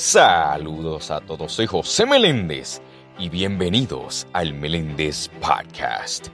[0.00, 2.80] Saludos a todos, soy José Meléndez
[3.18, 6.28] y bienvenidos al Meléndez Podcast.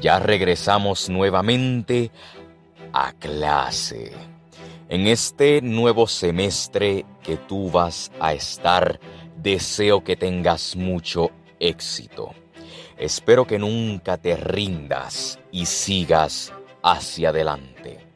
[0.00, 2.12] Ya regresamos nuevamente
[2.92, 4.12] a clase.
[4.88, 9.00] En este nuevo semestre que tú vas a estar,
[9.36, 12.30] deseo que tengas mucho éxito.
[12.96, 18.06] Espero que nunca te rindas y sigas hacia adelante.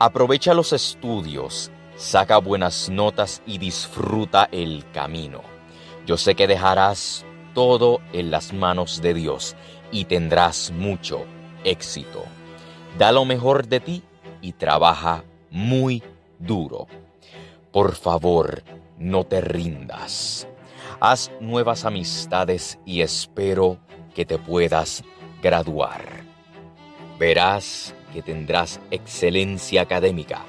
[0.00, 5.42] Aprovecha los estudios saca buenas notas y disfruta el camino.
[6.06, 9.56] Yo sé que dejarás todo en las manos de Dios
[9.90, 11.24] y tendrás mucho
[11.64, 12.24] éxito.
[12.96, 14.02] Da lo mejor de ti
[14.40, 16.02] y trabaja muy
[16.38, 16.86] duro.
[17.72, 18.62] Por favor,
[18.96, 20.46] no te rindas.
[21.00, 23.78] Haz nuevas amistades y espero
[24.14, 25.02] que te puedas
[25.42, 26.02] graduar.
[27.18, 30.44] Verás que tendrás excelencia académica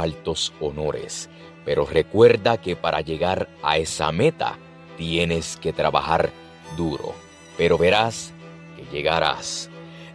[0.00, 1.28] altos honores,
[1.64, 4.58] pero recuerda que para llegar a esa meta
[4.96, 6.30] tienes que trabajar
[6.76, 7.14] duro,
[7.56, 8.32] pero verás
[8.76, 9.70] que llegarás.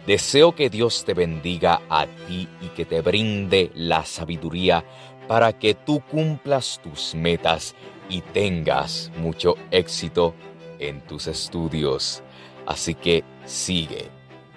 [0.06, 4.84] Deseo que Dios te bendiga a ti y que te brinde la sabiduría
[5.28, 7.74] para que tú cumplas tus metas
[8.08, 10.34] y tengas mucho éxito
[10.78, 12.22] en tus estudios.
[12.66, 14.08] Así que sigue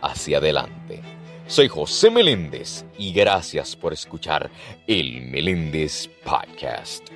[0.01, 1.01] hacia adelante.
[1.47, 4.49] Soy José Meléndez y gracias por escuchar
[4.87, 7.09] el Meléndez Podcast.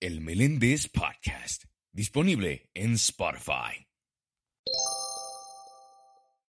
[0.00, 3.87] El Meléndez Podcast, disponible en Spotify.